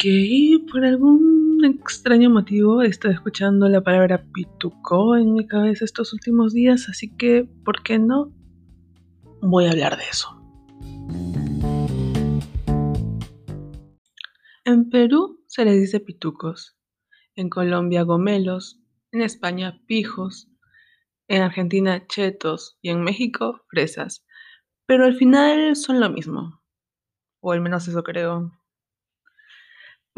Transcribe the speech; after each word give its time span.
Ok, 0.00 0.70
por 0.70 0.84
algún 0.84 1.64
extraño 1.64 2.30
motivo 2.30 2.82
he 2.82 2.86
estado 2.86 3.12
escuchando 3.12 3.68
la 3.68 3.80
palabra 3.80 4.24
pituco 4.32 5.16
en 5.16 5.32
mi 5.32 5.44
cabeza 5.44 5.84
estos 5.84 6.12
últimos 6.12 6.54
días, 6.54 6.88
así 6.88 7.16
que, 7.16 7.48
¿por 7.64 7.82
qué 7.82 7.98
no? 7.98 8.32
Voy 9.42 9.66
a 9.66 9.72
hablar 9.72 9.96
de 9.96 10.04
eso. 10.04 10.40
En 14.64 14.88
Perú 14.88 15.42
se 15.48 15.64
les 15.64 15.80
dice 15.80 15.98
pitucos, 15.98 16.78
en 17.34 17.48
Colombia 17.48 18.04
gomelos, 18.04 18.80
en 19.10 19.22
España 19.22 19.82
pijos, 19.88 20.48
en 21.26 21.42
Argentina 21.42 22.06
chetos 22.06 22.78
y 22.82 22.90
en 22.90 23.02
México 23.02 23.64
fresas. 23.68 24.24
Pero 24.86 25.06
al 25.06 25.16
final 25.16 25.74
son 25.74 25.98
lo 25.98 26.08
mismo, 26.08 26.62
o 27.40 27.50
al 27.50 27.60
menos 27.60 27.88
eso 27.88 28.04
creo. 28.04 28.57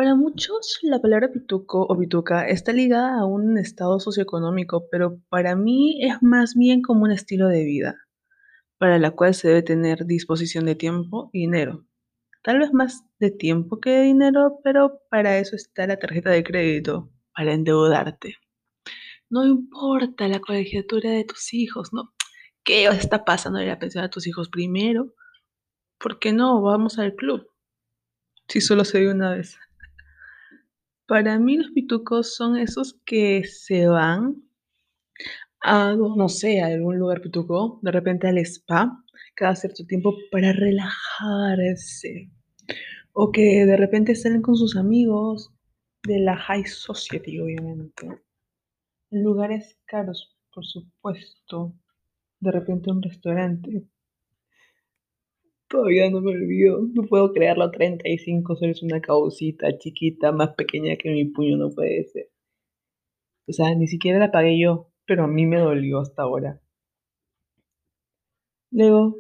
Para 0.01 0.15
muchos, 0.15 0.79
la 0.81 0.99
palabra 0.99 1.31
pituco 1.31 1.83
o 1.83 1.99
pituca 1.99 2.49
está 2.49 2.73
ligada 2.73 3.21
a 3.21 3.27
un 3.27 3.59
estado 3.59 4.01
socioeconómico, 4.01 4.89
pero 4.91 5.21
para 5.29 5.57
mí 5.57 6.03
es 6.03 6.23
más 6.23 6.55
bien 6.55 6.81
como 6.81 7.03
un 7.03 7.13
estilo 7.13 7.49
de 7.49 7.65
vida, 7.65 7.99
para 8.79 8.99
la 8.99 9.11
cual 9.11 9.35
se 9.35 9.49
debe 9.49 9.61
tener 9.61 10.07
disposición 10.07 10.65
de 10.65 10.75
tiempo 10.75 11.29
y 11.35 11.41
dinero. 11.41 11.85
Tal 12.43 12.61
vez 12.61 12.73
más 12.73 13.05
de 13.19 13.31
tiempo 13.31 13.79
que 13.79 13.91
de 13.91 14.03
dinero, 14.05 14.61
pero 14.65 15.03
para 15.11 15.37
eso 15.37 15.55
está 15.55 15.87
la 15.87 15.99
tarjeta 15.99 16.31
de 16.31 16.45
crédito, 16.45 17.13
para 17.35 17.53
endeudarte. 17.53 18.37
No 19.29 19.45
importa 19.45 20.29
la 20.29 20.41
colegiatura 20.41 21.11
de 21.11 21.25
tus 21.25 21.53
hijos, 21.53 21.93
¿no? 21.93 22.15
¿Qué 22.65 22.87
está 22.87 23.27
pasando 23.27 23.59
en 23.59 23.69
la 23.69 23.79
pensión 23.79 24.03
a 24.03 24.09
tus 24.09 24.27
hijos 24.27 24.49
primero? 24.49 25.13
¿Por 25.99 26.19
qué 26.19 26.33
no? 26.33 26.63
Vamos 26.63 26.99
al 26.99 27.15
club. 27.17 27.51
Si 28.49 28.63
solo 28.63 28.87
se 28.87 29.01
ve 29.01 29.11
una 29.11 29.33
vez. 29.35 29.59
Para 31.11 31.41
mí 31.41 31.57
los 31.57 31.73
pitucos 31.73 32.37
son 32.37 32.57
esos 32.57 33.01
que 33.05 33.43
se 33.43 33.89
van 33.89 34.45
a, 35.61 35.97
no 35.97 36.29
sé, 36.29 36.61
a 36.61 36.67
algún 36.67 37.01
lugar 37.01 37.21
pituco, 37.21 37.81
de 37.83 37.91
repente 37.91 38.29
al 38.29 38.39
spa, 38.39 39.05
cada 39.35 39.57
cierto 39.57 39.85
tiempo 39.87 40.15
para 40.31 40.53
relajarse. 40.53 42.31
O 43.13 43.33
que 43.33 43.67
de 43.67 43.77
repente 43.77 44.15
salen 44.15 44.41
con 44.41 44.55
sus 44.55 44.77
amigos 44.77 45.53
de 46.05 46.21
la 46.21 46.37
high 46.37 46.65
society, 46.65 47.41
obviamente. 47.41 48.07
En 49.11 49.25
lugares 49.25 49.81
caros, 49.87 50.39
por 50.55 50.65
supuesto. 50.65 51.75
De 52.39 52.53
repente 52.53 52.93
un 52.93 53.03
restaurante 53.03 53.85
Todavía 55.71 56.11
no 56.11 56.21
me 56.21 56.33
olvido, 56.33 56.81
no 56.93 57.05
puedo 57.05 57.33
creerlo, 57.33 57.71
35 57.71 58.57
soles 58.57 58.83
una 58.83 59.01
causita 59.01 59.79
chiquita, 59.79 60.33
más 60.33 60.55
pequeña 60.57 60.97
que 60.97 61.11
mi 61.11 61.27
puño, 61.27 61.57
no 61.57 61.71
puede 61.71 62.07
ser. 62.07 62.29
O 63.47 63.53
sea, 63.53 63.73
ni 63.77 63.87
siquiera 63.87 64.19
la 64.19 64.33
pagué 64.33 64.59
yo, 64.59 64.91
pero 65.07 65.23
a 65.23 65.29
mí 65.29 65.47
me 65.47 65.59
dolió 65.59 66.01
hasta 66.01 66.23
ahora. 66.23 66.61
Luego 68.73 69.19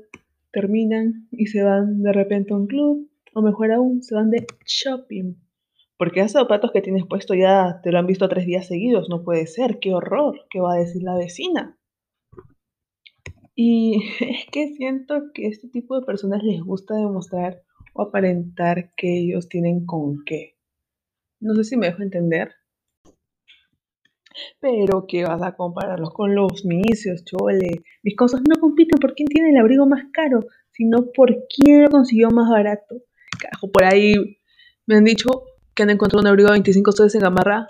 terminan 0.51 1.29
y 1.31 1.47
se 1.47 1.63
van 1.63 2.03
de 2.03 2.13
repente 2.13 2.53
a 2.53 2.57
un 2.57 2.67
club, 2.67 3.09
o 3.33 3.43
mejor 3.43 3.71
aún, 3.71 4.03
se 4.03 4.17
van 4.17 4.31
de 4.31 4.45
shopping. 4.67 5.37
Porque 5.97 6.19
esos 6.19 6.33
zapatos 6.33 6.73
que 6.73 6.83
tienes 6.83 7.07
puesto 7.07 7.35
ya 7.35 7.81
te 7.85 7.93
lo 7.93 8.01
han 8.01 8.09
visto 8.09 8.29
tres 8.29 8.45
días 8.45 8.67
seguidos, 8.67 9.09
no 9.09 9.23
puede 9.23 9.47
ser, 9.47 9.79
qué 9.79 9.95
horror, 9.95 10.47
¿qué 10.51 10.59
va 10.59 10.75
a 10.75 10.79
decir 10.79 11.05
la 11.05 11.15
vecina? 11.17 11.80
Y 13.63 14.01
es 14.21 14.47
que 14.51 14.75
siento 14.75 15.33
que 15.35 15.47
este 15.47 15.69
tipo 15.69 15.95
de 16.01 16.07
personas 16.07 16.43
les 16.43 16.63
gusta 16.63 16.95
demostrar 16.95 17.63
o 17.93 18.01
aparentar 18.01 18.95
que 18.97 19.19
ellos 19.19 19.51
tienen 19.51 19.85
con 19.85 20.25
qué. 20.25 20.57
No 21.41 21.55
sé 21.55 21.65
si 21.65 21.77
me 21.77 21.89
dejo 21.89 22.03
entender. 22.03 22.53
Pero 24.61 25.05
que 25.07 25.25
vas 25.25 25.43
a 25.43 25.57
compararlos 25.57 26.15
con 26.15 26.35
los 26.35 26.65
misios, 26.65 27.23
chole. 27.27 27.83
Mis 28.03 28.17
cosas 28.17 28.41
no 28.49 28.59
compiten 28.59 28.99
por 28.99 29.15
quién 29.15 29.29
tiene 29.29 29.51
el 29.51 29.59
abrigo 29.59 29.85
más 29.85 30.05
caro, 30.11 30.41
sino 30.71 31.13
por 31.15 31.47
quién 31.55 31.83
lo 31.83 31.91
consiguió 31.91 32.31
más 32.31 32.49
barato. 32.49 33.03
Carajo, 33.39 33.71
por 33.71 33.85
ahí 33.85 34.15
me 34.87 34.97
han 34.97 35.05
dicho 35.05 35.29
que 35.75 35.83
han 35.83 35.91
encontrado 35.91 36.23
un 36.23 36.29
abrigo 36.29 36.49
a 36.49 36.53
25 36.53 36.93
soles 36.93 37.15
en 37.15 37.21
Gamarra. 37.21 37.67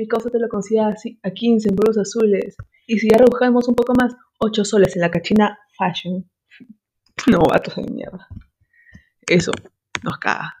Mi 0.00 0.08
cosa 0.08 0.30
te 0.30 0.38
lo 0.38 0.48
consigue 0.48 0.80
así, 0.80 1.20
a 1.22 1.30
15 1.30 1.68
en 1.68 1.76
puros 1.76 1.98
azules. 1.98 2.56
Y 2.86 2.98
si 2.98 3.10
ya 3.10 3.18
rebujamos 3.18 3.68
un 3.68 3.74
poco 3.74 3.92
más, 4.00 4.16
8 4.38 4.64
soles 4.64 4.96
en 4.96 5.02
la 5.02 5.10
cachina 5.10 5.58
fashion. 5.76 6.30
No, 7.30 7.40
vatos 7.40 7.76
de 7.76 7.82
mierda. 7.82 8.26
Eso 9.26 9.52
nos 10.02 10.16
caga. 10.16 10.54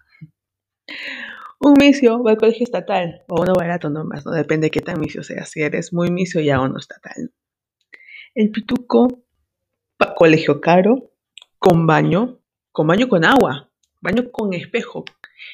Un 1.58 1.72
misio 1.80 2.22
va 2.22 2.32
al 2.32 2.36
colegio 2.36 2.64
estatal 2.64 3.22
o 3.28 3.40
uno 3.40 3.54
barato 3.54 3.88
nomás, 3.88 4.26
no 4.26 4.32
depende 4.32 4.66
de 4.66 4.70
qué 4.72 4.80
tan 4.82 5.00
misio 5.00 5.22
sea. 5.22 5.46
Si 5.46 5.62
eres 5.62 5.94
muy 5.94 6.10
misio, 6.10 6.42
ya 6.42 6.60
uno 6.60 6.78
estatal. 6.78 7.32
El 8.34 8.50
pituco 8.50 9.24
colegio 10.16 10.60
caro, 10.60 11.12
con 11.58 11.86
baño, 11.86 12.42
con 12.72 12.86
baño 12.86 13.08
con 13.08 13.24
agua, 13.24 13.70
baño 14.02 14.30
con 14.30 14.52
espejo. 14.52 15.06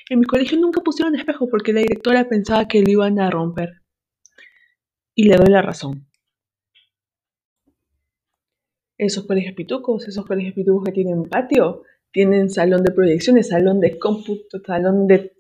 En 0.09 0.21
mi 0.21 0.27
colegio 0.27 0.59
nunca 0.59 0.81
pusieron 0.81 1.17
espejo 1.17 1.49
porque 1.49 1.73
la 1.73 1.81
directora 1.81 2.29
pensaba 2.29 2.69
que 2.69 2.83
lo 2.83 2.91
iban 2.91 3.19
a 3.19 3.31
romper. 3.31 3.83
Y 5.15 5.25
le 5.25 5.37
doy 5.37 5.49
la 5.49 5.63
razón 5.63 6.07
esos 8.99 9.27
colegios 9.27 9.55
pitucos, 9.55 10.09
esos 10.09 10.25
colegios 10.25 10.55
pitucos 10.55 10.85
que 10.85 10.93
tienen 10.93 11.25
patio, 11.25 11.83
tienen 12.13 12.51
salón 12.51 12.83
de 12.83 12.93
proyecciones, 12.93 13.49
salón 13.49 13.81
de 13.81 13.99
cómputo, 13.99 14.59
salón 14.65 15.07
de 15.07 15.33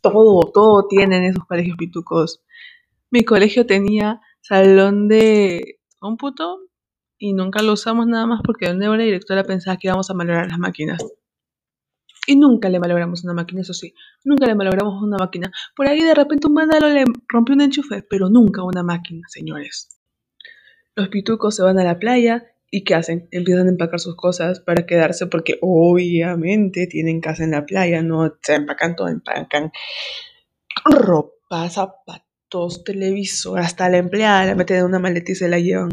todo, 0.00 0.40
todo 0.52 0.86
tienen 0.88 1.24
esos 1.24 1.44
colegios 1.44 1.76
pitucos. 1.76 2.42
Mi 3.10 3.24
colegio 3.24 3.66
tenía 3.66 4.20
salón 4.40 5.08
de 5.08 5.78
cómputo 5.98 6.60
y 7.18 7.32
nunca 7.32 7.62
lo 7.62 7.72
usamos 7.72 8.06
nada 8.06 8.26
más 8.26 8.40
porque 8.44 8.66
de 8.66 8.74
nuevo 8.74 8.96
la 8.96 9.04
directora 9.04 9.44
pensaba 9.44 9.76
que 9.76 9.88
íbamos 9.88 10.10
a 10.10 10.14
malograr 10.14 10.48
las 10.48 10.58
máquinas. 10.58 10.98
Y 12.26 12.36
nunca 12.36 12.68
le 12.68 12.80
malogramos 12.80 13.24
una 13.24 13.34
máquina, 13.34 13.60
eso 13.60 13.74
sí, 13.74 13.94
nunca 14.24 14.46
le 14.46 14.54
malogramos 14.54 15.02
una 15.02 15.16
máquina. 15.16 15.52
Por 15.76 15.86
ahí 15.86 16.02
de 16.02 16.14
repente 16.14 16.46
un 16.46 16.54
vándalo 16.54 16.88
le 16.88 17.04
rompió 17.28 17.54
un 17.54 17.60
enchufe, 17.60 18.02
pero 18.02 18.28
nunca 18.28 18.62
una 18.62 18.82
máquina, 18.82 19.26
señores. 19.28 19.98
Los 20.94 21.08
pitucos 21.08 21.54
se 21.54 21.62
van 21.62 21.78
a 21.78 21.84
la 21.84 21.98
playa 21.98 22.44
¿Y 22.70 22.84
qué 22.84 22.94
hacen? 22.94 23.28
Empiezan 23.30 23.68
a 23.68 23.70
empacar 23.70 24.00
sus 24.00 24.16
cosas 24.16 24.60
para 24.60 24.86
quedarse 24.86 25.26
porque 25.26 25.58
obviamente 25.62 26.86
tienen 26.86 27.20
casa 27.20 27.44
en 27.44 27.52
la 27.52 27.64
playa, 27.64 28.02
no 28.02 28.36
se 28.42 28.54
empacan 28.54 28.96
todo, 28.96 29.08
empacan 29.08 29.70
ropa, 30.84 31.70
zapatos, 31.70 32.84
televisor, 32.84 33.60
hasta 33.60 33.88
la 33.88 33.98
empleada 33.98 34.46
la 34.46 34.54
meten 34.54 34.78
en 34.78 34.84
una 34.84 34.98
maleta 34.98 35.32
y 35.32 35.36
se 35.36 35.48
la 35.48 35.58
llevan. 35.58 35.90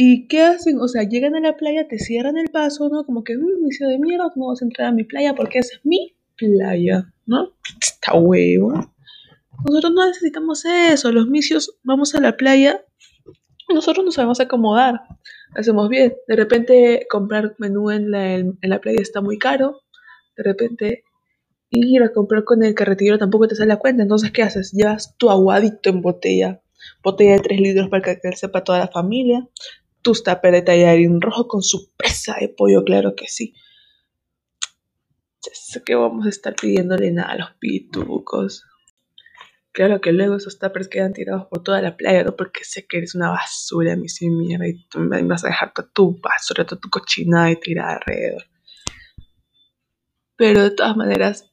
¿Y 0.00 0.28
qué 0.28 0.42
hacen? 0.42 0.78
O 0.80 0.86
sea, 0.86 1.02
llegan 1.02 1.34
a 1.34 1.40
la 1.40 1.56
playa, 1.56 1.88
te 1.88 1.98
cierran 1.98 2.36
el 2.36 2.50
paso, 2.50 2.88
¿no? 2.88 3.04
Como 3.04 3.24
que, 3.24 3.36
un 3.36 3.64
misión 3.64 3.90
de 3.90 3.98
mierda, 3.98 4.30
no 4.36 4.46
vas 4.46 4.62
a 4.62 4.64
entrar 4.64 4.88
a 4.88 4.92
mi 4.92 5.02
playa 5.02 5.34
porque 5.34 5.58
esa 5.58 5.74
es 5.74 5.84
mi 5.84 6.14
playa, 6.36 7.12
¿no? 7.26 7.52
Está 7.82 8.14
huevo. 8.14 8.72
Nosotros 9.66 9.92
no 9.92 10.06
necesitamos 10.06 10.64
eso, 10.64 11.10
los 11.10 11.26
misios 11.26 11.78
vamos 11.82 12.14
a 12.14 12.20
la 12.20 12.36
playa 12.36 12.80
nosotros 13.74 14.04
nos 14.04 14.14
sabemos 14.14 14.40
acomodar, 14.40 15.02
hacemos 15.54 15.88
bien. 15.88 16.14
De 16.26 16.36
repente 16.36 17.06
comprar 17.10 17.54
menú 17.58 17.90
en 17.90 18.10
la, 18.10 18.34
en 18.34 18.56
la 18.62 18.80
playa 18.80 19.00
está 19.00 19.20
muy 19.20 19.38
caro, 19.38 19.82
de 20.36 20.42
repente 20.42 21.04
ir 21.70 22.02
a 22.02 22.12
comprar 22.12 22.44
con 22.44 22.62
el 22.62 22.74
carretillero 22.74 23.18
tampoco 23.18 23.46
te 23.46 23.54
sale 23.54 23.68
la 23.68 23.78
cuenta, 23.78 24.02
entonces 24.02 24.30
¿qué 24.30 24.42
haces? 24.42 24.72
Llevas 24.72 25.16
tu 25.18 25.30
aguadito 25.30 25.90
en 25.90 26.00
botella, 26.00 26.62
botella 27.02 27.32
de 27.32 27.40
3 27.40 27.60
litros 27.60 27.88
para 27.90 28.18
que 28.20 28.32
sepa 28.32 28.64
toda 28.64 28.78
la 28.78 28.88
familia, 28.88 29.46
tu 30.02 30.12
tupper 30.12 30.52
de 30.52 30.62
tallarín 30.62 31.20
rojo 31.20 31.48
con 31.48 31.62
su 31.62 31.90
presa 31.96 32.36
de 32.40 32.48
pollo, 32.48 32.84
claro 32.84 33.14
que 33.14 33.28
sí. 33.28 33.54
Ya 35.44 35.52
sé 35.54 35.82
que 35.84 35.94
vamos 35.94 36.26
a 36.26 36.28
estar 36.28 36.54
pidiéndole 36.54 37.10
nada 37.10 37.32
a 37.32 37.36
los 37.36 37.50
pitucos. 37.58 38.64
Claro 39.72 40.00
que 40.00 40.12
luego 40.12 40.36
esos 40.36 40.58
tuppers 40.58 40.88
quedan 40.88 41.12
tirados 41.12 41.46
por 41.46 41.62
toda 41.62 41.80
la 41.80 41.96
playa, 41.96 42.24
¿no? 42.24 42.34
Porque 42.34 42.64
sé 42.64 42.86
que 42.86 42.98
eres 42.98 43.14
una 43.14 43.30
basura, 43.30 43.94
mi 43.94 44.08
sin 44.08 44.36
mierda, 44.36 44.66
y 44.66 44.84
tú 44.88 44.98
me 44.98 45.22
vas 45.22 45.44
a 45.44 45.48
dejar 45.48 45.72
toda 45.72 45.88
tu 45.92 46.18
basura, 46.20 46.66
toda 46.66 46.80
tu 46.80 46.90
cochinada 46.90 47.50
y 47.50 47.60
tirada 47.60 47.92
alrededor. 47.94 48.44
Pero 50.36 50.64
de 50.64 50.70
todas 50.72 50.96
maneras, 50.96 51.52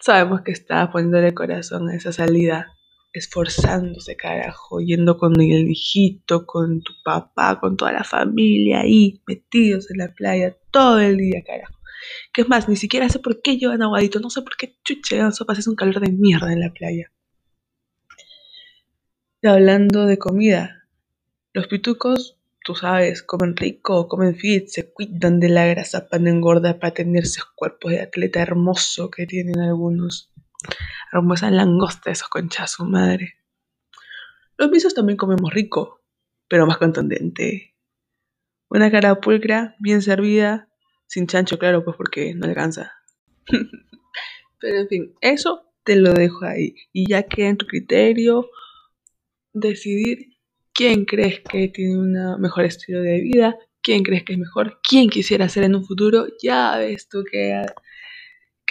sabemos 0.00 0.40
que 0.42 0.50
estaba 0.50 0.90
poniéndole 0.90 1.34
corazón 1.34 1.88
a 1.88 1.94
esa 1.94 2.10
salida, 2.10 2.74
esforzándose, 3.12 4.16
carajo, 4.16 4.80
yendo 4.80 5.18
con 5.18 5.40
el 5.40 5.70
hijito, 5.70 6.46
con 6.46 6.82
tu 6.82 6.92
papá, 7.04 7.60
con 7.60 7.76
toda 7.76 7.92
la 7.92 8.04
familia 8.04 8.80
ahí, 8.80 9.22
metidos 9.26 9.90
en 9.90 9.98
la 9.98 10.14
playa 10.14 10.56
todo 10.70 11.00
el 11.00 11.18
día, 11.18 11.42
carajo. 11.44 11.78
Que 12.32 12.42
es 12.42 12.48
más, 12.48 12.68
ni 12.68 12.76
siquiera 12.76 13.08
sé 13.08 13.18
por 13.18 13.42
qué 13.42 13.58
llevan 13.58 13.82
aguadito, 13.82 14.18
no 14.20 14.30
sé 14.30 14.42
por 14.42 14.56
qué 14.56 14.76
chuche, 14.84 15.20
sopa, 15.32 15.52
es 15.52 15.68
un 15.68 15.76
calor 15.76 16.00
de 16.00 16.10
mierda 16.10 16.52
en 16.52 16.60
la 16.60 16.72
playa. 16.72 17.12
Y 19.42 19.48
hablando 19.48 20.06
de 20.06 20.18
comida, 20.18 20.88
los 21.52 21.66
pitucos 21.66 22.38
tú 22.64 22.74
sabes, 22.74 23.22
comen 23.22 23.56
rico, 23.56 24.08
comen 24.08 24.36
fit, 24.36 24.68
se 24.68 24.92
cuidan 24.92 25.40
de 25.40 25.48
la 25.48 25.66
grasa 25.66 26.08
para 26.08 26.22
no 26.22 26.30
engordar, 26.30 26.78
para 26.78 26.94
tener 26.94 27.24
esos 27.24 27.44
cuerpos 27.56 27.92
de 27.92 28.00
atleta 28.00 28.40
hermoso 28.40 29.10
que 29.10 29.26
tienen 29.26 29.60
algunos. 29.60 30.31
Hermosa 31.12 31.50
langosta, 31.50 32.10
esos 32.10 32.28
conchas 32.28 32.72
su 32.72 32.86
madre. 32.86 33.34
Los 34.56 34.70
pisos 34.70 34.94
también 34.94 35.16
comemos 35.16 35.52
rico, 35.52 36.00
pero 36.48 36.66
más 36.66 36.78
contundente. 36.78 37.74
Una 38.70 38.90
cara 38.90 39.20
pulcra, 39.20 39.76
bien 39.78 40.00
servida, 40.00 40.68
sin 41.06 41.26
chancho, 41.26 41.58
claro, 41.58 41.84
pues 41.84 41.96
porque 41.96 42.34
no 42.34 42.46
alcanza. 42.46 42.94
pero 44.58 44.78
en 44.78 44.88
fin, 44.88 45.14
eso 45.20 45.70
te 45.84 45.96
lo 45.96 46.14
dejo 46.14 46.46
ahí. 46.46 46.74
Y 46.92 47.10
ya 47.10 47.24
queda 47.24 47.48
en 47.48 47.58
tu 47.58 47.66
criterio 47.66 48.48
decidir 49.52 50.38
quién 50.72 51.04
crees 51.04 51.40
que 51.40 51.68
tiene 51.68 51.98
un 51.98 52.40
mejor 52.40 52.64
estilo 52.64 53.02
de 53.02 53.20
vida, 53.20 53.58
quién 53.82 54.02
crees 54.02 54.24
que 54.24 54.32
es 54.34 54.38
mejor, 54.38 54.80
quién 54.82 55.10
quisiera 55.10 55.48
ser 55.48 55.64
en 55.64 55.74
un 55.74 55.84
futuro, 55.84 56.26
ya 56.42 56.78
ves 56.78 57.08
tú 57.08 57.24
que, 57.30 57.62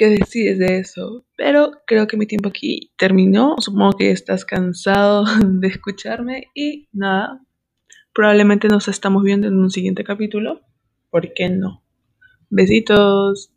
que 0.01 0.09
decides 0.09 0.57
de 0.57 0.80
eso. 0.80 1.27
Pero 1.38 1.74
creo 1.86 2.07
que 2.07 2.18
mi 2.18 2.25
tiempo 2.25 2.50
aquí 2.50 2.92
terminó, 2.98 3.57
supongo 3.59 3.92
que 4.00 4.09
estás 4.09 4.45
cansado 4.45 5.25
de 5.45 5.68
escucharme 5.68 6.48
y 6.56 6.88
nada, 6.92 7.39
probablemente 8.12 8.68
nos 8.68 8.88
estamos 8.88 9.21
viendo 9.21 9.48
en 9.48 9.59
un 9.59 9.69
siguiente 9.69 10.03
capítulo, 10.03 10.62
¿por 11.12 11.31
qué 11.36 11.50
no? 11.50 11.83
Besitos. 12.50 13.50